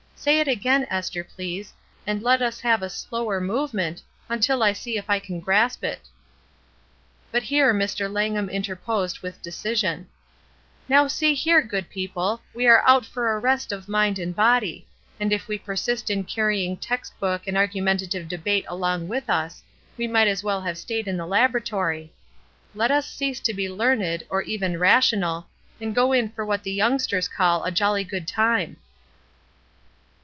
Say 0.15 0.39
it 0.39 0.47
again, 0.47 0.85
Esther, 0.91 1.23
please, 1.23 1.73
and 2.05 2.21
let 2.21 2.43
us 2.43 2.59
have 2.59 2.83
a 2.83 2.91
slower 2.91 3.41
movement, 3.41 4.03
imtil 4.29 4.63
I 4.63 4.71
see 4.71 4.95
if 4.95 5.09
I 5.09 5.17
can 5.17 5.39
grasp 5.39 5.83
it." 5.83 6.01
But 7.31 7.41
here 7.41 7.73
Mr. 7.73 8.07
Langham 8.07 8.47
interposed 8.47 9.21
with 9.21 9.41
deci 9.41 9.77
sion: 9.79 10.07
'^Now 10.87 11.09
see 11.09 11.33
here, 11.33 11.63
good 11.63 11.89
people, 11.89 12.39
we 12.53 12.67
are 12.67 12.83
out 12.87 13.03
for 13.03 13.31
a 13.33 13.39
rest 13.39 13.71
of 13.71 13.89
mind 13.89 14.19
and 14.19 14.35
body; 14.35 14.85
and 15.19 15.33
if 15.33 15.47
we 15.47 15.57
persist 15.57 16.11
in 16.11 16.23
carrying 16.23 16.77
text 16.77 17.19
book 17.19 17.47
and 17.47 17.57
argumentative 17.57 18.27
debate 18.27 18.65
along 18.67 19.07
with 19.07 19.27
us, 19.27 19.63
we 19.97 20.07
might 20.07 20.27
as 20.27 20.43
well 20.43 20.61
have 20.61 20.77
stayed 20.77 21.07
in 21.07 21.17
the 21.17 21.25
laboratory. 21.25 22.13
Let 22.75 22.91
us 22.91 23.07
cease 23.09 23.39
to 23.39 23.55
be 23.55 23.67
learned, 23.67 24.23
or 24.29 24.43
even 24.43 24.77
rational, 24.77 25.47
and 25.79 25.95
go 25.95 26.11
in 26.13 26.29
for 26.29 26.45
what 26.45 26.61
the 26.61 26.71
youngsters 26.73 27.27
call 27.27 27.63
^A 27.63 27.73
jolly 27.73 28.03
good 28.03 28.27
time. 28.27 28.77